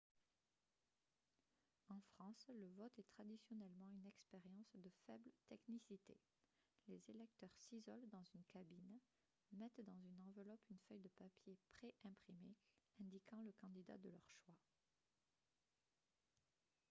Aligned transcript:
en 1.89 1.99
france 2.15 2.47
le 2.57 2.65
vote 2.69 2.91
est 2.97 3.07
traditionnellement 3.11 3.87
une 3.93 4.07
expérience 4.07 4.65
de 4.73 4.89
faible 5.05 5.29
technicité 5.47 6.17
les 6.87 7.07
électeurs 7.11 7.55
s'isolent 7.55 8.09
dans 8.09 8.23
une 8.33 8.43
cabine 8.51 8.97
mettent 9.51 9.85
dans 9.85 9.99
une 10.09 10.17
enveloppe 10.27 10.67
une 10.71 10.79
feuille 10.89 11.01
de 11.01 11.11
papier 11.19 11.55
pré-imprimée 11.69 12.55
indiquant 12.99 13.43
le 13.43 13.51
candidat 13.51 13.99
de 13.99 14.09
leur 14.09 14.27
choix 14.27 14.57